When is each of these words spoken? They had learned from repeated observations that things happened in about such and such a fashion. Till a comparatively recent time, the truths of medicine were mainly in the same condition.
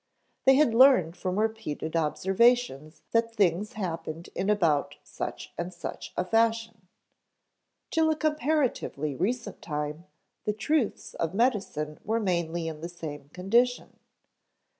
They 0.45 0.55
had 0.55 0.73
learned 0.73 1.15
from 1.15 1.37
repeated 1.39 1.95
observations 1.95 3.03
that 3.11 3.35
things 3.35 3.73
happened 3.73 4.29
in 4.33 4.49
about 4.49 4.95
such 5.03 5.53
and 5.59 5.71
such 5.71 6.11
a 6.17 6.25
fashion. 6.25 6.87
Till 7.91 8.09
a 8.09 8.15
comparatively 8.15 9.13
recent 9.13 9.61
time, 9.61 10.05
the 10.45 10.53
truths 10.53 11.13
of 11.13 11.35
medicine 11.35 11.99
were 12.03 12.19
mainly 12.19 12.67
in 12.67 12.81
the 12.81 12.89
same 12.89 13.29
condition. 13.29 13.99